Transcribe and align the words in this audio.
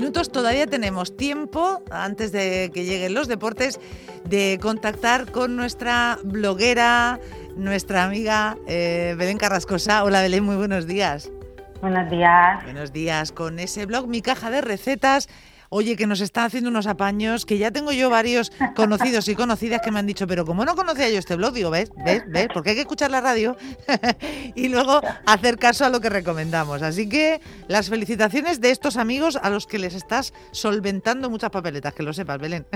minutos. 0.00 0.30
Todavía 0.30 0.66
tenemos 0.68 1.16
tiempo, 1.16 1.82
antes 1.90 2.30
de 2.30 2.70
que 2.72 2.84
lleguen 2.84 3.14
los 3.14 3.26
deportes, 3.26 3.80
de 4.24 4.58
contactar 4.62 5.32
con 5.32 5.56
nuestra 5.56 6.18
bloguera, 6.22 7.18
nuestra 7.56 8.04
amiga 8.04 8.56
eh, 8.68 9.16
Belén 9.18 9.38
Carrascosa. 9.38 10.04
Hola 10.04 10.22
Belén, 10.22 10.44
muy 10.44 10.54
buenos 10.54 10.86
días. 10.86 11.32
Buenos 11.80 12.08
días. 12.10 12.62
Buenos 12.62 12.92
días. 12.92 13.32
Con 13.32 13.58
ese 13.58 13.86
blog, 13.86 14.06
mi 14.06 14.22
caja 14.22 14.50
de 14.50 14.60
recetas 14.60 15.28
oye, 15.70 15.96
que 15.96 16.06
nos 16.06 16.20
está 16.20 16.44
haciendo 16.44 16.70
unos 16.70 16.86
apaños, 16.86 17.44
que 17.44 17.58
ya 17.58 17.70
tengo 17.70 17.92
yo 17.92 18.10
varios 18.10 18.52
conocidos 18.74 19.28
y 19.28 19.34
conocidas 19.34 19.80
que 19.82 19.90
me 19.90 19.98
han 19.98 20.06
dicho, 20.06 20.26
pero 20.26 20.44
como 20.44 20.64
no 20.64 20.74
conocía 20.74 21.08
yo 21.10 21.18
este 21.18 21.36
blog, 21.36 21.52
digo, 21.52 21.70
¿ves? 21.70 21.90
¿ves? 22.04 22.22
¿ves? 22.28 22.48
Porque 22.52 22.70
hay 22.70 22.76
que 22.76 22.82
escuchar 22.82 23.10
la 23.10 23.20
radio 23.20 23.56
y 24.54 24.68
luego 24.68 25.00
hacer 25.26 25.58
caso 25.58 25.84
a 25.84 25.88
lo 25.88 26.00
que 26.00 26.08
recomendamos. 26.08 26.82
Así 26.82 27.08
que 27.08 27.40
las 27.66 27.88
felicitaciones 27.88 28.60
de 28.60 28.70
estos 28.70 28.96
amigos 28.96 29.38
a 29.40 29.50
los 29.50 29.66
que 29.66 29.78
les 29.78 29.94
estás 29.94 30.32
solventando 30.52 31.30
muchas 31.30 31.50
papeletas, 31.50 31.94
que 31.94 32.02
lo 32.02 32.12
sepas, 32.12 32.38
Belén. 32.38 32.66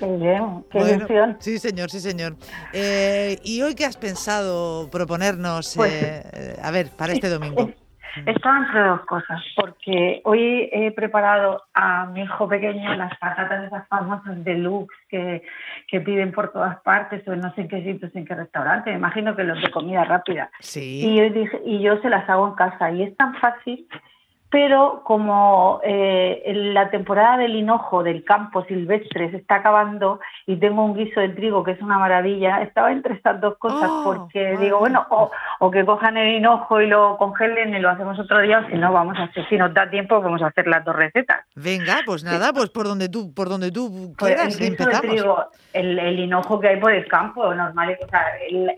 qué 0.00 0.06
bien, 0.06 0.64
qué 0.70 1.36
Sí, 1.38 1.58
señor, 1.58 1.90
sí, 1.90 2.00
señor. 2.00 2.36
Eh, 2.72 3.38
¿Y 3.42 3.62
hoy 3.62 3.74
qué 3.74 3.84
has 3.84 3.96
pensado 3.96 4.88
proponernos, 4.90 5.72
pues, 5.74 5.92
eh, 5.92 6.58
a 6.62 6.70
ver, 6.70 6.90
para 6.90 7.12
este 7.12 7.28
domingo? 7.28 7.70
Estaba 8.26 8.58
entre 8.58 8.80
dos 8.80 9.00
cosas, 9.02 9.42
porque 9.56 10.20
hoy 10.24 10.68
he 10.72 10.90
preparado 10.92 11.62
a 11.74 12.06
mi 12.06 12.22
hijo 12.22 12.48
pequeño 12.48 12.94
las 12.94 13.16
patatas 13.18 13.64
esas 13.64 13.86
famosas 13.88 14.44
deluxe 14.44 14.94
que, 15.08 15.42
que 15.86 16.00
piden 16.00 16.32
por 16.32 16.52
todas 16.52 16.80
partes, 16.80 17.26
o 17.28 17.36
no 17.36 17.52
sé 17.54 17.62
en 17.62 17.68
qué 17.68 17.82
sitios, 17.82 18.14
en 18.14 18.24
qué 18.24 18.34
restaurante, 18.34 18.90
me 18.90 18.96
imagino 18.96 19.34
que 19.34 19.44
los 19.44 19.60
de 19.60 19.70
comida 19.70 20.04
rápida. 20.04 20.50
Sí. 20.60 21.02
Y 21.06 21.16
yo, 21.16 21.30
dije, 21.30 21.60
y 21.64 21.80
yo 21.80 22.00
se 22.00 22.10
las 22.10 22.28
hago 22.28 22.48
en 22.48 22.54
casa, 22.54 22.90
y 22.90 23.02
es 23.02 23.16
tan 23.16 23.34
fácil 23.36 23.86
pero 24.50 25.02
como 25.04 25.80
eh, 25.84 26.52
la 26.72 26.90
temporada 26.90 27.36
del 27.36 27.54
hinojo 27.54 28.02
del 28.02 28.24
campo 28.24 28.64
silvestre 28.64 29.30
se 29.30 29.36
está 29.36 29.56
acabando 29.56 30.20
y 30.46 30.56
tengo 30.56 30.84
un 30.84 30.96
guiso 30.96 31.20
de 31.20 31.28
trigo 31.30 31.62
que 31.62 31.72
es 31.72 31.82
una 31.82 31.98
maravilla, 31.98 32.62
estaba 32.62 32.90
entre 32.90 33.14
estas 33.14 33.40
dos 33.42 33.58
cosas 33.58 33.90
oh, 33.90 34.02
porque 34.04 34.56
digo, 34.56 34.78
bueno, 34.78 35.06
o, 35.10 35.70
que 35.70 35.84
cojan 35.84 36.16
el 36.16 36.36
hinojo 36.36 36.80
y 36.80 36.86
lo 36.86 37.18
congelen 37.18 37.74
y 37.74 37.78
lo 37.78 37.90
hacemos 37.90 38.18
otro 38.18 38.40
día, 38.40 38.60
o 38.60 38.70
si 38.70 38.76
no, 38.76 38.90
vamos 38.90 39.18
a 39.18 39.24
hacer, 39.24 39.46
si 39.48 39.56
nos 39.56 39.74
da 39.74 39.90
tiempo, 39.90 40.20
vamos 40.20 40.40
a 40.40 40.46
hacer 40.46 40.66
las 40.66 40.82
dos 40.82 40.96
recetas. 40.96 41.44
Venga, 41.54 41.98
pues 42.06 42.24
nada, 42.24 42.52
pues 42.54 42.70
por 42.70 42.86
donde 42.86 43.10
tú, 43.10 43.34
por 43.34 43.50
donde 43.50 43.70
tú 43.70 44.14
pues 44.16 44.34
quieras, 44.34 44.58
el 44.58 44.66
empezamos. 44.66 45.02
De 45.02 45.08
trigo, 45.08 45.44
el, 45.74 46.18
hinojo 46.18 46.58
que 46.58 46.68
hay 46.68 46.80
por 46.80 46.92
el 46.92 47.06
campo, 47.06 47.54
normal, 47.54 47.98
o 48.02 48.08
sea, 48.08 48.24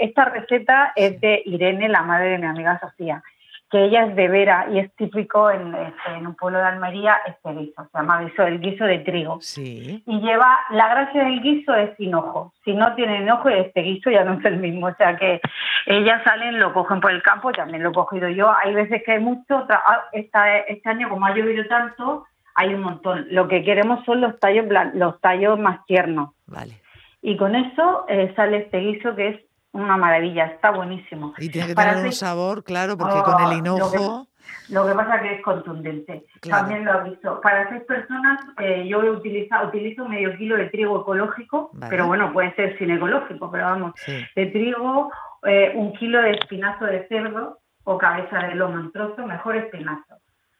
esta 0.00 0.24
receta 0.24 0.92
es 0.96 1.20
de 1.20 1.42
Irene, 1.46 1.88
la 1.88 2.02
madre 2.02 2.30
de 2.30 2.38
mi 2.38 2.46
amiga 2.46 2.80
Sofía 2.80 3.22
que 3.70 3.84
ella 3.84 4.06
es 4.06 4.16
de 4.16 4.28
Vera 4.28 4.66
y 4.70 4.80
es 4.80 4.92
típico 4.96 5.50
en, 5.50 5.74
este, 5.74 6.10
en, 6.16 6.26
un 6.26 6.34
pueblo 6.34 6.58
de 6.58 6.64
Almería 6.64 7.18
este 7.26 7.52
guiso, 7.52 7.88
se 7.90 7.98
llama 7.98 8.22
guiso, 8.22 8.42
el 8.42 8.60
guiso 8.60 8.84
de 8.84 8.98
trigo. 8.98 9.38
Sí. 9.40 10.02
Y 10.06 10.20
lleva, 10.20 10.58
la 10.70 10.88
gracia 10.88 11.24
del 11.24 11.40
guiso 11.40 11.74
es 11.74 11.98
hinojo, 11.98 12.52
si 12.64 12.74
no 12.74 12.94
tiene 12.94 13.18
hinojo 13.18 13.48
este 13.48 13.82
guiso 13.82 14.10
ya 14.10 14.24
no 14.24 14.34
es 14.34 14.44
el 14.44 14.56
mismo, 14.56 14.88
o 14.88 14.94
sea 14.94 15.16
que 15.16 15.40
ellas 15.86 16.22
salen, 16.24 16.58
lo 16.58 16.72
cogen 16.72 17.00
por 17.00 17.12
el 17.12 17.22
campo, 17.22 17.52
también 17.52 17.82
lo 17.82 17.90
he 17.90 17.94
cogido 17.94 18.28
yo, 18.28 18.52
hay 18.52 18.74
veces 18.74 19.02
que 19.04 19.12
hay 19.12 19.20
mucho, 19.20 19.66
ah, 19.68 20.04
esta, 20.12 20.58
este 20.58 20.88
año 20.88 21.08
como 21.08 21.26
ha 21.26 21.34
llovido 21.34 21.64
tanto, 21.66 22.26
hay 22.56 22.74
un 22.74 22.82
montón, 22.82 23.26
lo 23.30 23.46
que 23.46 23.62
queremos 23.62 24.04
son 24.04 24.20
los 24.20 24.38
tallos, 24.40 24.66
los 24.94 25.20
tallos 25.20 25.58
más 25.58 25.84
tiernos. 25.86 26.30
Vale. 26.46 26.80
Y 27.22 27.36
con 27.36 27.54
eso 27.54 28.06
eh, 28.08 28.32
sale 28.34 28.58
este 28.58 28.78
guiso 28.78 29.14
que 29.14 29.28
es 29.28 29.40
una 29.72 29.96
maravilla, 29.96 30.46
está 30.46 30.70
buenísimo. 30.70 31.34
Y 31.38 31.48
tiene 31.48 31.68
que 31.68 31.74
tener 31.74 32.04
un 32.04 32.12
sabor, 32.12 32.64
claro, 32.64 32.96
porque 32.96 33.22
con 33.22 33.40
el 33.40 33.48
oh, 33.48 33.52
hinojo... 33.52 34.26
Lo 34.68 34.86
que, 34.86 34.94
pasa 34.94 35.20
que 35.20 35.34
es 35.34 35.42
contundente. 35.42 36.24
También 36.48 36.84
lo 36.84 37.00
he 37.00 37.10
visto. 37.10 37.40
Para 37.40 37.68
seis 37.68 37.82
personas, 37.82 38.40
eh, 38.58 38.86
yo 38.88 39.02
he 39.02 39.10
utilizado, 39.10 39.68
utilizo 39.68 40.08
medio 40.08 40.36
kilo 40.36 40.56
de 40.56 40.66
trigo 40.66 41.00
ecológico, 41.00 41.70
pero 41.88 42.06
bueno, 42.06 42.32
puede 42.32 42.54
ser 42.54 42.76
sin 42.78 42.90
ecológico, 42.90 43.50
pero 43.50 43.64
vamos, 43.64 43.94
de 44.06 44.46
trigo, 44.46 45.12
eh, 45.44 45.72
un 45.74 45.92
kilo 45.94 46.22
de 46.22 46.32
espinazo 46.32 46.84
de 46.84 47.06
cerdo 47.08 47.58
o 47.84 47.98
cabeza 47.98 48.38
de 48.38 48.54
lomo 48.54 48.78
en 48.78 48.92
trozo, 48.92 49.26
mejor 49.26 49.56
espinazo. 49.56 50.16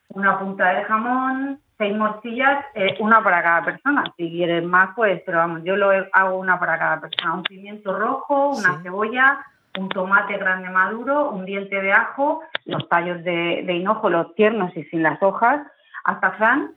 Una 0.08 0.38
punta 0.38 0.70
de 0.70 0.84
jamón, 0.84 1.60
seis 1.80 1.96
morcillas, 1.96 2.62
eh, 2.74 2.94
una 3.00 3.24
para 3.24 3.42
cada 3.42 3.64
persona. 3.64 4.04
Si 4.18 4.30
quieres 4.30 4.62
más, 4.62 4.90
pues, 4.94 5.22
pero 5.24 5.38
vamos, 5.38 5.62
yo 5.64 5.76
lo 5.76 5.90
hago 6.12 6.38
una 6.38 6.60
para 6.60 6.78
cada 6.78 7.00
persona. 7.00 7.34
Un 7.34 7.42
pimiento 7.42 7.98
rojo, 7.98 8.50
una 8.50 8.82
cebolla, 8.82 9.38
un 9.78 9.88
tomate 9.88 10.36
grande 10.36 10.68
maduro, 10.68 11.30
un 11.30 11.46
diente 11.46 11.80
de 11.80 11.90
ajo, 11.90 12.42
los 12.66 12.86
tallos 12.90 13.24
de, 13.24 13.64
hinojo, 13.72 14.10
los 14.10 14.34
tiernos 14.34 14.76
y 14.76 14.84
sin 14.84 15.02
las 15.02 15.22
hojas, 15.22 15.66
azafrán 16.04 16.72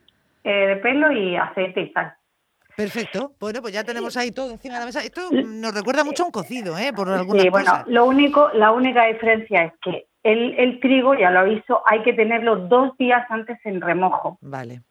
eh, 0.46 0.68
de 0.68 0.76
pelo 0.78 1.12
y 1.12 1.36
aceite 1.36 1.82
y 1.82 1.90
sal. 1.92 2.14
Perfecto. 2.78 3.34
Bueno, 3.42 3.62
pues 3.62 3.74
ya 3.74 3.84
tenemos 3.84 4.16
ahí 4.16 4.32
todo 4.32 4.52
encima 4.52 4.76
de 4.76 4.80
la 4.80 4.86
mesa. 4.86 5.02
Esto 5.02 5.30
nos 5.32 5.76
recuerda 5.76 6.06
mucho 6.06 6.24
a 6.24 6.28
un 6.28 6.32
cocido, 6.32 6.78
¿eh? 6.78 6.94
Por 6.96 7.10
alguna 7.10 7.42
sí, 7.42 7.50
bueno, 7.50 7.84
lo 7.88 8.06
único, 8.06 8.50
la 8.54 8.72
única 8.72 9.06
diferencia 9.08 9.66
es 9.66 9.74
que 9.82 10.08
el, 10.24 10.58
el 10.58 10.80
trigo, 10.80 11.14
ya 11.14 11.30
lo 11.30 11.42
aviso, 11.42 11.84
hay 11.86 12.02
que 12.04 12.14
tenerlo 12.14 12.56
dos 12.56 12.98
días 12.98 13.30
antes 13.30 13.60
en 13.66 13.82
remojo. 13.82 14.38
Vale 14.40 14.82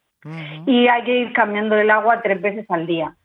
y 0.66 0.88
hay 0.88 1.02
que 1.04 1.18
ir 1.18 1.32
cambiando 1.32 1.76
el 1.76 1.90
agua 1.90 2.22
tres 2.22 2.40
veces 2.40 2.66
al 2.70 2.86
día. 2.86 3.16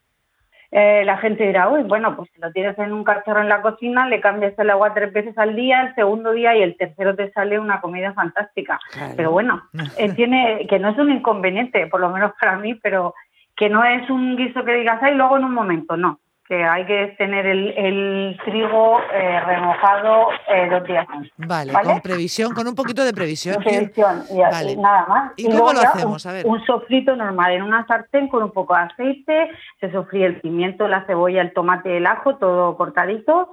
Eh, 0.69 1.03
la 1.05 1.17
gente 1.17 1.47
dirá, 1.47 1.69
uy, 1.69 1.83
bueno, 1.83 2.15
pues 2.17 2.29
si 2.33 2.41
lo 2.41 2.51
tienes 2.51 2.77
en 2.77 2.91
un 2.91 3.05
cacharro 3.05 3.41
en 3.41 3.47
la 3.47 3.61
cocina, 3.61 4.07
le 4.07 4.19
cambias 4.19 4.57
el 4.59 4.69
agua 4.69 4.93
tres 4.93 5.13
veces 5.13 5.37
al 5.37 5.55
día, 5.55 5.81
el 5.81 5.95
segundo 5.95 6.31
día 6.31 6.55
y 6.57 6.61
el 6.61 6.75
tercero 6.75 7.15
te 7.15 7.31
sale 7.31 7.57
una 7.57 7.79
comida 7.79 8.11
fantástica. 8.13 8.79
Pero 9.15 9.31
bueno, 9.31 9.63
eh, 9.97 10.11
tiene 10.13 10.67
que 10.67 10.79
no 10.79 10.89
es 10.89 10.97
un 10.97 11.11
inconveniente, 11.11 11.87
por 11.87 12.01
lo 12.01 12.09
menos 12.09 12.33
para 12.39 12.57
mí, 12.57 12.75
pero 12.75 13.13
que 13.55 13.69
no 13.69 13.83
es 13.85 14.09
un 14.09 14.35
guiso 14.35 14.65
que 14.65 14.75
digas, 14.75 14.99
ay, 15.01 15.15
luego 15.15 15.37
en 15.37 15.45
un 15.45 15.53
momento, 15.53 15.95
no 15.95 16.19
que 16.47 16.63
hay 16.63 16.85
que 16.85 17.15
tener 17.17 17.45
el, 17.45 18.37
trigo 18.45 18.99
eh, 19.13 19.39
remojado 19.41 20.29
eh, 20.47 20.69
dos 20.69 20.83
días 20.85 21.05
antes. 21.09 21.31
Vale, 21.37 21.73
con 21.73 21.99
previsión, 21.99 22.53
con 22.53 22.67
un 22.67 22.75
poquito 22.75 23.03
de 23.03 23.13
previsión. 23.13 23.61
previsión, 23.61 24.23
y, 24.29 24.75
nada 24.77 25.05
más. 25.07 25.33
¿Y, 25.35 25.45
cómo 25.49 25.73
lo 25.73 25.79
hacemos? 25.79 26.23
Un, 26.23 26.31
a 26.31 26.33
ver. 26.33 26.45
un 26.47 26.65
sofrito 26.65 27.15
normal 27.15 27.51
en 27.51 27.63
una 27.63 27.85
sartén 27.85 28.29
con 28.29 28.43
un 28.43 28.51
poco 28.51 28.75
de 28.75 28.81
aceite, 28.81 29.51
se 29.81 29.91
sofríe 29.91 30.25
el 30.25 30.39
pimiento, 30.39 30.87
la 30.87 31.05
cebolla, 31.05 31.41
el 31.41 31.53
tomate, 31.53 31.97
el 31.97 32.05
ajo, 32.05 32.37
todo 32.37 32.77
cortadito 32.77 33.49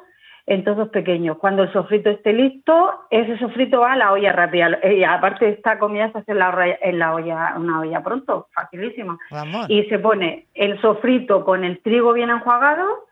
en 0.47 0.62
trozos 0.62 0.91
pequeños. 0.91 1.38
Cuando 1.38 1.62
el 1.62 1.72
sofrito 1.72 2.10
esté 2.10 2.32
listo, 2.32 3.06
ese 3.10 3.38
sofrito 3.38 3.81
va 3.81 3.93
a 3.93 3.97
la 3.97 4.12
olla 4.12 4.32
rápida. 4.32 4.78
Y 4.84 5.03
aparte 5.05 5.49
esta 5.49 5.78
comida 5.78 6.12
se 6.12 6.19
hace 6.19 6.32
en 6.32 6.38
la, 6.38 6.77
en 6.82 6.99
la 6.99 7.15
olla, 7.15 7.55
una 7.56 7.81
olla 7.81 8.03
pronto, 8.03 8.49
facilísima. 8.54 9.19
Y 9.69 9.84
se 9.84 9.99
pone 9.99 10.47
el 10.54 10.81
sofrito 10.81 11.44
con 11.44 11.65
el 11.65 11.81
trigo 11.81 12.12
bien 12.12 12.31
enjuagado, 12.31 13.06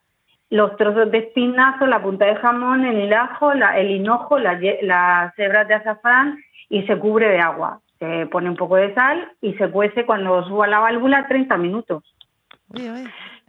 los 0.50 0.76
trozos 0.76 1.10
de 1.10 1.18
espinazo, 1.18 1.86
la 1.86 2.02
punta 2.02 2.26
de 2.26 2.36
jamón, 2.36 2.84
el 2.84 3.12
ajo, 3.12 3.52
el 3.52 3.90
hinojo, 3.90 4.38
las 4.38 4.60
la 4.82 5.32
hebras 5.38 5.66
de 5.68 5.74
azafrán 5.74 6.38
y 6.68 6.82
se 6.82 6.98
cubre 6.98 7.28
de 7.28 7.38
agua. 7.38 7.80
Se 7.98 8.26
pone 8.26 8.50
un 8.50 8.56
poco 8.56 8.76
de 8.76 8.92
sal 8.94 9.32
y 9.40 9.54
se 9.54 9.70
cuece 9.70 10.04
cuando 10.04 10.44
suba 10.44 10.66
la 10.66 10.80
válvula 10.80 11.26
30 11.26 11.56
minutos. 11.56 12.02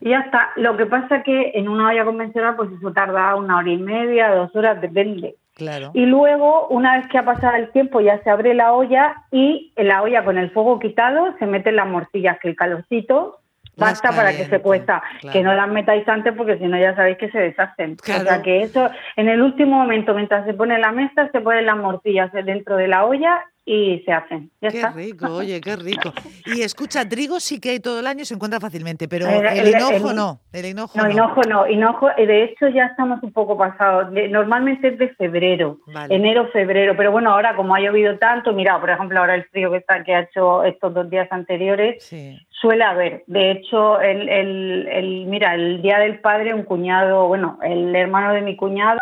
Y 0.04 0.10
ya 0.10 0.20
está. 0.20 0.50
Lo 0.58 0.76
que 0.76 0.86
pasa 0.86 1.24
que 1.24 1.54
en 1.56 1.70
una 1.70 1.88
olla 1.88 2.04
convencional, 2.04 2.58
pues 2.58 2.70
eso 2.78 2.92
tarda 2.92 3.36
una 3.36 3.58
hora 3.58 3.70
y 3.70 3.78
media, 3.78 4.36
dos 4.36 4.54
horas, 4.54 4.82
depende. 4.82 5.36
Claro. 5.56 5.92
Y 5.94 6.06
luego, 6.06 6.68
una 6.68 6.98
vez 6.98 7.08
que 7.08 7.18
ha 7.18 7.24
pasado 7.24 7.56
el 7.56 7.72
tiempo, 7.72 8.02
ya 8.02 8.22
se 8.22 8.30
abre 8.30 8.54
la 8.54 8.74
olla 8.74 9.16
y 9.32 9.72
en 9.78 9.88
la 9.88 10.02
olla 10.02 10.26
con 10.26 10.38
el 10.38 10.52
fuego 10.52 10.78
quitado 10.80 11.34
se 11.40 11.46
meten 11.46 11.78
las 11.78 11.88
morcillas, 11.88 12.38
que 12.42 12.50
el 12.50 12.56
calorcito 12.58 13.40
basta 13.78 14.12
para 14.12 14.36
que 14.36 14.44
se 14.46 14.60
cuesta. 14.60 15.02
Que 15.32 15.42
no 15.42 15.54
las 15.54 15.70
metáis 15.70 16.06
antes 16.10 16.34
porque 16.36 16.58
si 16.58 16.66
no 16.66 16.78
ya 16.78 16.94
sabéis 16.96 17.18
que 17.18 17.32
se 17.32 17.40
deshacen. 17.40 17.96
O 18.02 18.06
sea 18.06 18.42
que 18.42 18.62
eso, 18.62 18.90
en 19.16 19.30
el 19.30 19.42
último 19.42 19.78
momento, 19.78 20.14
mientras 20.14 20.46
se 20.46 20.54
pone 20.54 20.80
la 20.80 20.92
mesa, 20.92 21.30
se 21.32 21.40
ponen 21.40 21.66
las 21.66 21.78
morcillas 21.78 22.30
dentro 22.34 22.76
de 22.76 22.90
la 22.90 23.06
olla 23.06 23.42
y 23.66 24.00
se 24.06 24.12
hacen. 24.12 24.52
qué 24.60 24.86
rico, 24.94 25.28
oye, 25.36 25.62
qué 25.62 25.76
rico. 25.76 26.12
Y 26.46 26.62
escucha, 26.62 27.08
trigo 27.08 27.40
sí 27.40 27.60
que 27.62 27.72
hay 27.72 27.80
todo 27.80 28.00
el 28.00 28.08
año, 28.08 28.26
se 28.26 28.34
encuentra 28.34 28.60
fácilmente, 28.60 29.08
pero 29.08 29.28
el, 29.28 29.68
hinojo 29.70 30.14
no. 30.14 30.42
El 30.52 30.66
hinojo 30.66 30.98
no, 30.98 31.10
hinojo 31.10 31.42
no. 31.48 31.68
Hinojo, 31.68 32.10
eh, 32.18 32.28
de 32.28 32.44
hecho, 32.44 32.68
ya 32.68 32.86
estamos 32.86 33.24
un 33.24 33.32
poco 33.32 33.58
pasados. 33.58 34.12
Normalmente 34.30 34.90
es 34.90 34.98
de 34.98 35.10
febrero, 35.10 35.78
enero, 36.10 36.50
febrero. 36.52 36.96
Pero 36.98 37.12
bueno, 37.12 37.32
ahora 37.32 37.56
como 37.56 37.76
ha 37.76 37.80
llovido 37.80 38.18
tanto, 38.18 38.52
mira, 38.54 38.80
por 38.80 38.90
ejemplo, 38.90 39.20
ahora 39.20 39.36
el 39.36 39.46
frío 39.46 39.72
que 39.72 39.78
está 39.78 40.04
que 40.04 40.14
ha 40.14 40.22
hecho 40.22 40.64
estos 40.64 40.94
dos 40.94 41.10
días 41.10 41.32
anteriores, 41.32 42.04
suele 42.50 42.84
haber. 42.84 43.24
De 43.28 43.52
hecho, 43.52 44.02
el, 44.02 44.28
el, 44.28 44.88
el, 44.92 45.26
mira, 45.28 45.56
el 45.56 45.82
día 45.82 46.00
del 46.00 46.20
padre, 46.20 46.54
un 46.54 46.64
cuñado, 46.64 47.28
bueno, 47.28 47.60
el 47.64 47.96
hermano 47.96 48.34
de 48.34 48.42
mi 48.42 48.58
cuñado 48.58 49.00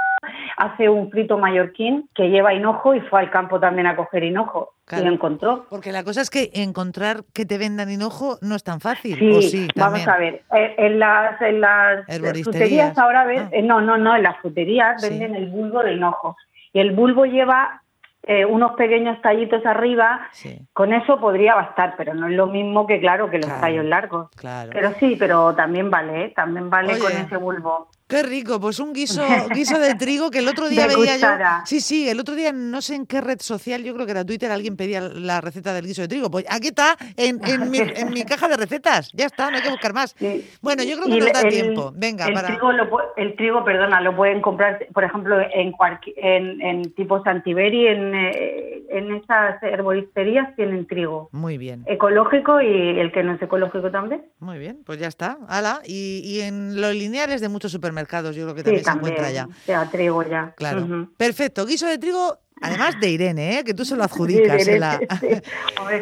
hace 0.58 0.90
un 0.90 1.10
frito 1.12 1.38
mallorquín 1.38 2.10
que 2.14 2.30
lleva 2.30 2.54
hinojo 2.54 2.96
y 2.96 3.02
fue 3.02 3.22
al 3.22 3.32
campo 3.32 3.60
también 3.60 3.88
a 3.88 3.96
coger 3.96 4.24
hinojo 4.24 4.74
y 4.92 5.02
lo 5.02 5.12
encontró. 5.12 5.66
Porque 5.70 5.92
la 5.92 6.04
cosa 6.04 6.22
es 6.22 6.30
que 6.30 6.52
encontrar 6.54 7.24
que 7.34 7.46
te 7.46 7.58
vendan 7.58 7.92
hinojo 7.92 8.38
no 8.42 8.56
es 8.56 8.64
tan 8.64 8.80
fácil. 8.80 9.18
Sí, 9.42 9.68
vamos 9.76 10.08
a 10.08 10.18
ver. 10.18 10.44
Eh, 10.54 10.76
en 10.78 11.00
las, 11.00 11.42
en 11.42 11.62
las 11.62 12.06
fruterías 12.44 12.98
ahora 12.98 13.26
ven, 13.26 13.50
ah. 13.54 13.62
no, 13.64 13.82
no, 13.82 13.98
no, 13.98 14.16
en 14.16 14.24
las 14.24 14.38
fruterías 14.38 15.02
venden 15.02 15.36
el 15.36 15.48
bulbo 15.50 15.84
de 15.84 15.94
hinojo 15.94 16.36
y 16.74 16.80
el 16.80 16.92
bulbo 16.92 17.26
lleva 17.26 17.82
eh, 18.24 18.46
unos 18.46 18.74
pequeños 18.74 19.20
tallitos 19.22 19.66
arriba, 19.66 20.30
con 20.74 20.94
eso 20.94 21.20
podría 21.20 21.56
bastar, 21.56 21.96
pero 21.98 22.14
no 22.14 22.28
es 22.28 22.34
lo 22.34 22.46
mismo 22.46 22.86
que, 22.86 23.00
claro, 23.00 23.32
que 23.32 23.40
los 23.40 23.50
tallos 23.60 23.84
largos. 23.84 24.30
Claro. 24.36 24.70
Pero 24.72 24.94
sí, 25.00 25.16
pero 25.18 25.56
también 25.56 25.90
vale, 25.90 26.26
¿eh? 26.26 26.34
también 26.36 26.70
vale 26.70 27.00
con 27.00 27.12
ese 27.12 27.38
bulbo. 27.38 27.90
Qué 28.12 28.24
rico, 28.24 28.60
pues 28.60 28.78
un 28.82 28.92
guiso, 28.92 29.24
guiso 29.56 29.80
de 29.80 29.96
trigo 29.96 30.30
que 30.30 30.40
el 30.40 30.48
otro 30.50 30.68
día 30.68 30.86
veía 30.86 31.16
yo. 31.16 31.28
Sí, 31.64 31.80
sí, 31.80 32.10
el 32.10 32.20
otro 32.20 32.36
día 32.36 32.52
no 32.52 32.82
sé 32.82 32.96
en 32.96 33.06
qué 33.06 33.22
red 33.22 33.40
social, 33.40 33.86
yo 33.86 33.94
creo 33.94 34.06
que 34.06 34.12
era 34.12 34.26
Twitter, 34.26 34.52
alguien 34.52 34.76
pedía 34.76 35.00
la 35.00 35.40
receta 35.40 35.74
del 35.74 35.86
guiso 35.86 36.02
de 36.02 36.10
trigo. 36.10 36.30
Pues 36.30 36.46
aquí 36.50 36.68
está, 36.68 36.98
en, 37.16 37.40
en, 37.48 37.72
mi, 37.72 37.78
en 37.96 38.10
mi, 38.10 38.26
caja 38.26 38.50
de 38.50 38.58
recetas. 38.58 39.14
Ya 39.14 39.28
está, 39.28 39.50
no 39.50 39.56
hay 39.56 39.64
que 39.64 39.70
buscar 39.70 39.94
más. 39.94 40.14
Bueno, 40.62 40.84
yo 40.84 40.98
creo 40.98 41.08
que 41.08 41.20
nos 41.22 41.32
da 41.32 41.48
tiempo. 41.48 41.94
Venga, 41.96 42.28
el 42.28 42.34
para. 42.34 42.50
Trigo 42.50 42.74
lo, 42.74 42.90
el 43.16 43.34
trigo, 43.38 43.64
perdona, 43.64 44.02
lo 44.02 44.14
pueden 44.14 44.42
comprar, 44.42 44.86
por 44.94 45.06
ejemplo, 45.06 45.40
en, 45.40 45.74
en, 46.18 46.62
en 46.62 46.94
tipo 46.96 47.24
Santiberi, 47.24 47.88
en, 47.88 48.14
eh, 48.14 48.84
en 48.90 49.16
esas 49.16 49.64
herboristerías 49.64 50.54
tienen 50.58 50.86
trigo. 50.86 51.30
Muy 51.32 51.58
bien. 51.58 51.86
Ecológico 51.88 52.60
y 52.60 53.00
el 53.00 53.14
que 53.14 53.24
no 53.24 53.36
es 53.36 53.42
ecológico 53.42 53.90
también. 53.90 54.26
Muy 54.40 54.60
bien, 54.60 54.84
pues 54.86 55.00
ya 55.00 55.08
está. 55.08 55.38
Hala. 55.48 55.80
Y, 55.86 56.22
y 56.26 56.42
en 56.42 56.82
los 56.82 56.94
lineales 56.94 57.40
de 57.40 57.48
muchos 57.48 57.72
supermercados 57.72 58.01
yo 58.36 58.44
creo 58.44 58.56
que 58.56 58.64
también, 58.64 58.84
se 58.84 58.92
encuentra 58.92 59.32
ya. 59.32 59.48
Trigo 59.92 60.24
ya. 60.24 60.54
Claro. 60.56 61.10
Perfecto. 61.18 61.66
Guiso 61.66 61.88
de 61.88 61.98
trigo, 61.98 62.38
además 62.62 63.00
de 63.00 63.10
Irene, 63.10 63.60
¿eh? 63.60 63.64
que 63.64 63.74
tú 63.74 63.86
se 63.86 63.96
lo 63.96 64.04
adjudicas. 64.06 64.64
Sí, 64.64 64.78
la... 64.78 65.00
sí. 65.00 65.28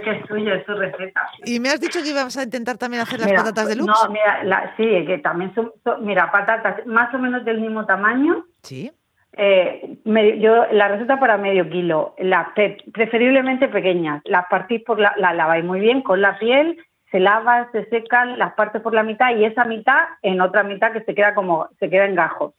que 0.04 0.12
es 0.12 0.25
tuyo, 0.28 0.54
es 0.54 0.66
tu 0.66 0.74
receta. 0.74 1.22
Y 1.46 1.60
me 1.60 1.69
has 1.69 1.80
dicho 1.80 2.01
que 2.01 2.10
ibas 2.10 2.38
a 2.38 2.44
intentar 2.44 2.78
también 2.78 3.04
hacer 3.04 3.19
las 3.19 3.31
patatas 3.31 3.68
de 3.68 3.75
luz. 3.75 3.88
No, 3.88 4.10
mira, 4.10 4.74
sí, 4.78 5.06
que 5.06 5.19
también 5.19 5.54
son, 5.56 5.72
mira, 6.01 6.31
patatas 6.31 6.86
más 6.86 7.13
o 7.13 7.19
menos 7.19 7.46
del 7.46 7.62
mismo 7.62 7.86
tamaño. 7.86 8.45
Sí. 8.63 8.92
Eh, 9.34 9.98
yo 10.42 10.66
la 10.72 10.88
receta 10.90 11.19
para 11.19 11.38
medio 11.38 11.69
kilo, 11.69 12.16
las 12.18 12.48
preferiblemente 12.92 13.68
pequeñas, 13.69 14.22
las 14.25 14.45
partís 14.50 14.81
por 14.84 15.00
la, 15.00 15.13
la 15.18 15.34
laváis 15.34 15.63
muy 15.63 15.80
bien 15.80 16.02
con 16.02 16.19
la 16.19 16.38
piel 16.40 16.78
se 17.11 17.19
lava, 17.19 17.69
se 17.71 17.85
secan 17.85 18.38
las 18.38 18.53
partes 18.53 18.81
por 18.81 18.94
la 18.94 19.03
mitad 19.03 19.35
y 19.35 19.45
esa 19.45 19.65
mitad 19.65 20.07
en 20.21 20.41
otra 20.41 20.63
mitad 20.63 20.91
que 20.91 21.01
se 21.01 21.15
queda 21.15 21.33
como, 21.33 21.67
se 21.79 21.89
queda 21.89 22.06
en 22.06 22.15
gajos. 22.15 22.53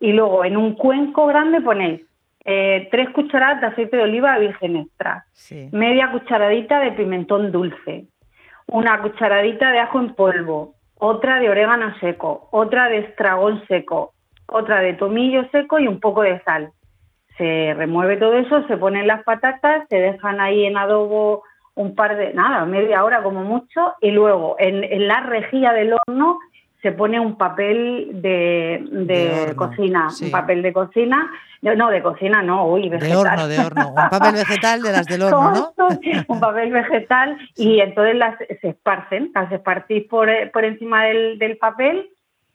Y 0.00 0.12
luego 0.12 0.44
en 0.44 0.56
un 0.56 0.74
cuenco 0.74 1.26
grande 1.26 1.60
ponéis 1.60 2.02
eh, 2.44 2.88
tres 2.90 3.10
cucharadas 3.10 3.60
de 3.60 3.66
aceite 3.68 3.96
de 3.96 4.02
oliva 4.02 4.38
virgen 4.38 4.76
extra, 4.76 5.24
media 5.72 6.10
cucharadita 6.10 6.80
de 6.80 6.92
pimentón 6.92 7.52
dulce, 7.52 8.06
una 8.66 9.00
cucharadita 9.00 9.70
de 9.70 9.78
ajo 9.78 10.00
en 10.00 10.14
polvo, 10.14 10.74
otra 10.96 11.38
de 11.38 11.48
orégano 11.48 11.94
seco, 12.00 12.48
otra 12.50 12.88
de 12.88 12.98
estragón 12.98 13.62
seco, 13.66 14.12
otra 14.46 14.80
de 14.80 14.94
tomillo 14.94 15.48
seco 15.50 15.78
y 15.78 15.88
un 15.88 16.00
poco 16.00 16.22
de 16.22 16.40
sal. 16.42 16.70
Se 17.36 17.74
remueve 17.74 18.16
todo 18.16 18.34
eso, 18.34 18.66
se 18.68 18.76
ponen 18.76 19.06
las 19.06 19.24
patatas, 19.24 19.86
se 19.88 19.96
dejan 19.96 20.40
ahí 20.40 20.66
en 20.66 20.76
adobo 20.76 21.42
un 21.76 21.94
par 21.94 22.16
de, 22.16 22.32
nada, 22.34 22.64
media 22.64 23.04
hora 23.04 23.22
como 23.22 23.42
mucho, 23.42 23.94
y 24.00 24.10
luego 24.10 24.56
en, 24.58 25.08
la 25.08 25.20
rejilla 25.20 25.72
del 25.72 25.94
horno 25.94 26.38
se 26.82 26.92
pone 26.92 27.18
un 27.18 27.36
papel 27.36 28.10
de, 28.20 28.84
de, 28.90 29.54
cocina, 29.56 30.08
un 30.20 30.30
papel 30.30 30.62
de 30.62 30.72
cocina, 30.72 31.30
no, 31.62 31.88
de 31.88 32.02
cocina 32.02 32.42
no, 32.42 32.66
uy, 32.66 32.90
vegetal. 32.90 33.10
De 33.10 33.16
horno, 33.16 33.48
de 33.48 33.58
horno, 33.58 33.88
un 33.88 33.94
papel 33.94 34.34
vegetal 34.34 34.82
de 34.82 34.92
las 34.92 35.06
del 35.06 35.22
horno, 35.24 35.72
¿no? 35.76 35.88
un 36.28 36.40
papel 36.40 36.70
vegetal 36.72 37.38
y 37.56 37.80
entonces 37.80 38.16
las 38.16 38.36
se 38.38 38.68
esparcen, 38.68 39.32
las 39.34 39.50
esparcís 39.50 40.04
por, 40.04 40.28
por 40.52 40.64
encima 40.64 41.04
del, 41.06 41.38
del 41.38 41.56
papel 41.56 42.10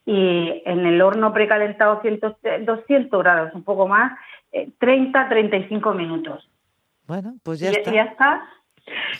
y 0.06 0.62
en 0.64 0.86
el 0.86 1.02
horno 1.02 1.32
precalentado 1.32 2.00
200 2.00 3.22
grados, 3.22 3.52
un 3.54 3.64
poco 3.64 3.86
más, 3.86 4.12
30-35 4.52 5.92
eh, 5.92 5.96
minutos. 5.96 6.48
Bueno, 7.06 7.34
pues 7.42 7.58
ya 7.58 7.70
está. 7.70 7.92
Ya 7.92 8.02
está 8.04 8.42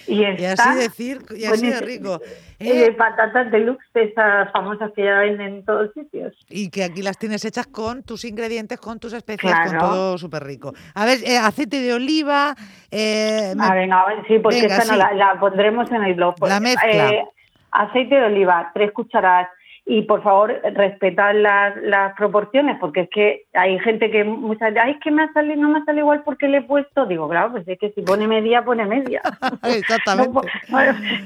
y, 0.07 0.25
así 0.25 0.75
decir, 0.79 1.21
y 1.37 1.45
así 1.45 1.69
de 1.69 1.81
rico. 1.81 2.21
Eh, 2.59 2.93
patatas 2.93 3.51
deluxe, 3.51 3.85
esas 3.95 4.51
famosas 4.53 4.93
que 4.95 5.05
ya 5.05 5.21
venden 5.21 5.55
en 5.55 5.65
todos 5.65 5.93
sitios. 5.95 6.35
Y 6.49 6.71
que 6.71 6.85
aquí 6.85 7.03
las 7.03 7.19
tienes 7.19 7.45
hechas 7.45 7.67
con 7.67 8.03
tus 8.03 8.25
ingredientes, 8.25 8.79
con 8.79 8.99
tus 8.99 9.13
especias, 9.13 9.71
con 9.71 9.79
todo 9.79 10.19
súper 10.19 10.45
rico. 10.45 10.73
A 10.95 11.05
ver, 11.07 11.19
eh, 11.25 11.39
aceite 11.39 11.81
de 11.81 11.95
oliva. 11.95 12.55
Eh, 12.91 13.55
a 13.59 13.75
ver, 13.75 13.89
sí, 14.27 14.39
porque 14.39 14.67
esta 14.67 14.85
no 14.85 14.97
la, 14.97 15.37
pondremos 15.41 15.91
en 15.91 16.05
el 16.05 16.15
blog. 16.15 16.35
la 16.41 16.59
pues, 16.59 16.61
mezcla. 16.61 17.11
Eh, 17.11 17.25
aceite 17.71 18.15
de 18.17 18.25
oliva, 18.25 18.71
tres 18.75 18.93
cucharadas 18.93 19.49
y 19.91 20.03
por 20.03 20.23
favor 20.23 20.61
respetad 20.63 21.35
las, 21.35 21.77
las 21.83 22.15
proporciones 22.15 22.77
porque 22.79 23.01
es 23.01 23.11
que 23.11 23.43
hay 23.55 23.77
gente 23.81 24.09
que 24.09 24.23
muchas 24.23 24.73
veces, 24.73 24.83
ay, 24.85 24.93
es 24.93 25.01
que 25.01 25.11
me 25.11 25.25
ha 25.25 25.33
salido, 25.33 25.57
no 25.57 25.69
me 25.69 25.85
sale 25.85 25.99
igual 25.99 26.23
porque 26.25 26.47
le 26.47 26.59
he 26.59 26.63
puesto, 26.63 27.07
digo, 27.07 27.29
claro, 27.29 27.51
pues 27.51 27.67
es 27.67 27.77
que 27.77 27.91
si 27.91 28.03
pone 28.03 28.29
media, 28.29 28.65
pone 28.65 28.87
media. 28.87 29.21
Exactamente. 29.65 30.39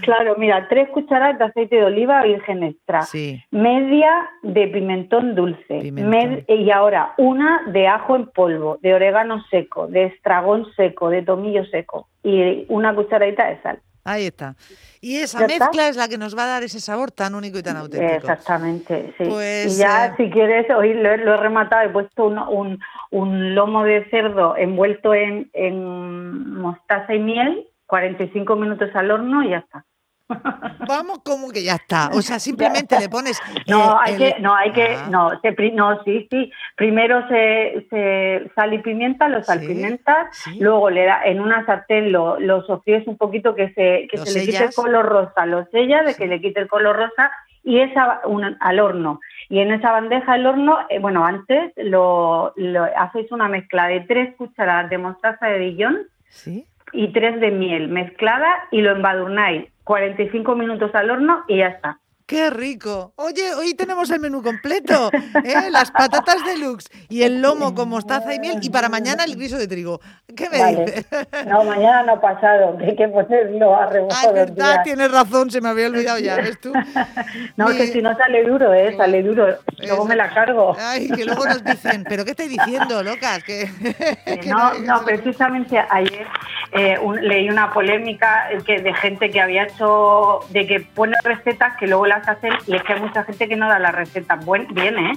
claro, 0.00 0.36
mira, 0.38 0.66
tres 0.70 0.88
cucharadas 0.88 1.38
de 1.38 1.44
aceite 1.44 1.76
de 1.76 1.84
oliva 1.84 2.22
virgen 2.22 2.62
extra, 2.62 3.02
media 3.50 4.30
de 4.42 4.66
pimentón 4.68 5.34
dulce, 5.34 5.92
y 6.48 6.70
ahora 6.70 7.12
una 7.18 7.64
de 7.66 7.86
ajo 7.86 8.16
en 8.16 8.28
polvo, 8.28 8.78
de 8.80 8.94
orégano 8.94 9.44
seco, 9.50 9.88
de 9.88 10.04
estragón 10.04 10.64
seco, 10.74 11.10
de 11.10 11.20
tomillo 11.20 11.66
seco 11.66 12.08
y 12.22 12.64
una 12.68 12.94
cucharadita 12.94 13.46
de 13.46 13.60
sal. 13.60 13.78
Ahí 14.04 14.26
está. 14.26 14.54
Y 15.00 15.16
esa 15.16 15.46
mezcla 15.46 15.88
es 15.88 15.96
la 15.96 16.08
que 16.08 16.18
nos 16.18 16.36
va 16.36 16.44
a 16.44 16.48
dar 16.48 16.62
ese 16.62 16.78
sabor 16.78 17.10
tan 17.10 17.34
único 17.34 17.58
y 17.58 17.62
tan 17.62 17.76
auténtico. 17.76 18.12
Exactamente, 18.12 19.14
sí. 19.16 19.24
Pues, 19.24 19.74
y 19.74 19.78
ya, 19.80 20.06
eh, 20.06 20.14
si 20.18 20.30
quieres, 20.30 20.70
hoy 20.70 20.92
lo, 20.94 21.10
he 21.10 21.36
rematado, 21.36 21.88
he 21.88 21.88
puesto 21.88 22.26
un, 22.26 22.78
un, 23.10 23.54
lomo 23.54 23.84
de 23.84 24.04
cerdo 24.10 24.56
envuelto 24.56 25.14
en, 25.14 25.50
en 25.54 26.54
mostaza 26.54 27.14
y 27.14 27.18
miel, 27.18 27.66
45 27.86 28.56
minutos 28.56 28.90
al 28.94 29.10
horno 29.10 29.42
y 29.42 29.50
ya 29.50 29.58
está. 29.58 29.84
Vamos, 30.86 31.20
como 31.24 31.50
que 31.50 31.62
ya 31.62 31.74
está. 31.74 32.10
O 32.14 32.22
sea, 32.22 32.38
simplemente 32.38 32.98
le 32.98 33.08
pones. 33.08 33.40
No, 33.66 33.98
hay 33.98 34.16
que, 34.16 34.36
no, 34.40 34.54
hay 34.54 34.72
que, 34.72 34.94
ah. 34.94 35.08
no, 35.10 35.30
no, 35.74 36.04
sí, 36.04 36.26
sí. 36.30 36.52
Primero 36.76 37.26
se, 37.28 37.86
se 37.88 38.50
sal 38.54 38.74
y 38.74 38.78
pimienta, 38.78 39.28
lo 39.28 39.42
salpimentas, 39.42 40.26
luego 40.58 40.90
le 40.90 41.04
da 41.06 41.22
en 41.24 41.40
una 41.40 41.64
sartén 41.64 42.12
lo, 42.12 42.38
lo 42.38 42.62
sofríes 42.66 43.06
un 43.06 43.16
poquito 43.16 43.54
que 43.54 43.72
se, 43.72 44.06
que 44.10 44.18
se 44.18 44.38
le 44.38 44.46
quite 44.46 44.64
el 44.64 44.74
color 44.74 45.06
rosa, 45.06 45.46
lo 45.46 45.64
sellas 45.70 46.04
de 46.04 46.14
que 46.14 46.26
le 46.26 46.40
quite 46.40 46.60
el 46.60 46.68
color 46.68 46.96
rosa 46.96 47.30
y 47.62 47.80
esa 47.80 48.20
al 48.60 48.80
horno. 48.80 49.20
Y 49.48 49.60
en 49.60 49.72
esa 49.72 49.92
bandeja 49.92 50.32
del 50.32 50.46
horno, 50.46 50.78
eh, 50.90 50.98
bueno, 50.98 51.24
antes 51.24 51.72
lo, 51.76 52.52
lo, 52.56 52.84
hacéis 52.96 53.32
una 53.32 53.48
mezcla 53.48 53.88
de 53.88 54.00
tres 54.00 54.34
cucharadas 54.36 54.90
de 54.90 54.98
mostaza 54.98 55.46
de 55.46 55.58
Dijon 55.58 55.98
y 56.94 57.12
tres 57.12 57.40
de 57.40 57.50
miel 57.50 57.88
mezclada 57.88 58.48
y 58.70 58.80
lo 58.80 58.92
embadurnáis 58.92 59.68
45 59.84 60.54
minutos 60.54 60.94
al 60.94 61.10
horno 61.10 61.44
y 61.48 61.58
ya 61.58 61.66
está. 61.68 61.98
¡Qué 62.26 62.48
rico! 62.48 63.12
Oye, 63.16 63.54
hoy 63.54 63.74
tenemos 63.74 64.10
el 64.10 64.18
menú 64.18 64.42
completo. 64.42 65.10
¿eh? 65.44 65.68
Las 65.70 65.90
patatas 65.90 66.42
deluxe 66.46 66.88
y 67.10 67.22
el 67.22 67.42
lomo 67.42 67.74
con 67.74 67.90
mostaza 67.90 68.34
y 68.34 68.40
miel. 68.40 68.60
Y 68.62 68.70
para 68.70 68.88
mañana 68.88 69.24
el 69.24 69.36
guiso 69.36 69.58
de 69.58 69.68
trigo. 69.68 70.00
¿Qué 70.34 70.48
me 70.48 70.64
dices? 70.64 71.06
No, 71.46 71.62
mañana 71.64 72.02
no 72.04 72.20
pasado, 72.20 72.78
que 72.78 72.86
hay 72.86 72.96
que 72.96 73.08
ponerlo 73.08 73.76
a 73.76 73.86
remojo. 73.86 74.16
Ah, 74.16 74.32
verdad, 74.32 74.80
tienes 74.84 75.10
razón, 75.10 75.50
se 75.50 75.60
me 75.60 75.68
había 75.68 75.86
olvidado 75.86 76.18
ya, 76.18 76.36
¿ves 76.36 76.58
tú? 76.58 76.72
no, 77.56 77.66
que 77.66 77.88
si 77.88 78.00
no 78.00 78.16
sale 78.16 78.42
duro, 78.44 78.72
¿eh? 78.72 78.96
Sale 78.96 79.22
duro. 79.22 79.46
Luego 79.78 80.06
me 80.06 80.16
la 80.16 80.32
cargo. 80.32 80.74
Ay, 80.78 81.10
que 81.10 81.26
luego 81.26 81.44
nos 81.44 81.62
dicen, 81.62 82.04
¿pero 82.08 82.24
qué 82.24 82.30
estoy 82.30 82.48
diciendo, 82.48 83.02
locas? 83.02 83.44
Que, 83.44 83.68
no, 84.46 84.78
no, 84.78 85.04
precisamente 85.04 85.78
ayer 85.78 86.26
eh, 86.74 86.98
leí 87.22 87.48
una 87.48 87.72
polémica 87.72 88.48
que 88.66 88.80
de 88.80 88.92
gente 88.94 89.30
que 89.30 89.40
había 89.40 89.62
hecho, 89.62 90.40
de 90.50 90.66
que 90.66 90.80
pone 90.80 91.16
recetas 91.22 91.76
que 91.78 91.86
luego 91.86 92.06
las 92.06 92.28
hacen 92.28 92.52
y 92.66 92.74
es 92.74 92.82
que 92.82 92.94
hay 92.94 93.00
mucha 93.00 93.22
gente 93.22 93.48
que 93.48 93.54
no 93.54 93.68
da 93.68 93.78
la 93.78 93.92
receta 93.92 94.36
bien, 94.70 94.98
¿eh? 94.98 95.12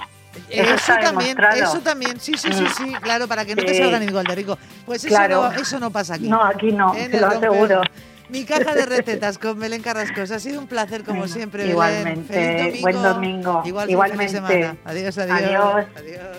Eso, 0.50 0.94
también, 1.02 1.36
eso 1.56 1.80
también, 1.80 2.20
sí, 2.20 2.34
sí, 2.38 2.54
sí, 2.54 2.64
mm. 2.64 2.68
sí, 2.68 2.94
claro, 3.02 3.28
para 3.28 3.44
que 3.44 3.56
no 3.56 3.64
te 3.64 3.74
salgan 3.74 4.04
igual 4.04 4.26
de 4.26 4.36
rico. 4.36 4.58
Pues 4.86 5.04
eso, 5.04 5.28
no, 5.28 5.52
eso 5.52 5.80
no 5.80 5.90
pasa 5.90 6.14
aquí. 6.14 6.30
No, 6.30 6.44
aquí 6.44 6.72
no, 6.72 6.92
te 6.92 7.20
lo 7.20 7.28
aseguro. 7.28 7.82
Mi 8.30 8.46
caja 8.46 8.76
de 8.76 8.86
recetas 8.98 9.40
con 9.40 9.60
Belén 9.60 9.82
Carrascos. 9.82 10.30
Ha 10.30 10.40
sido 10.40 10.60
un 10.60 10.68
placer 10.68 11.04
como 11.04 11.28
siempre. 11.28 11.66
Igualmente. 11.66 12.34
Feliz 12.34 12.82
domingo. 12.82 12.82
Buen 12.82 13.02
domingo. 13.02 13.62
Igual 13.66 13.90
Igualmente. 13.90 14.34
Semana. 14.34 14.76
adiós. 14.86 15.18
adiós. 15.18 15.86
adiós. 15.96 16.38